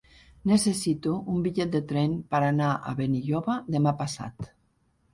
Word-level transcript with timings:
Necessito 0.51 1.13
un 1.33 1.43
bitllet 1.49 1.77
de 1.77 1.83
tren 1.93 2.17
per 2.33 2.41
anar 2.49 2.73
a 2.93 2.97
Benilloba 3.05 3.63
demà 3.79 3.99
passat. 4.05 4.55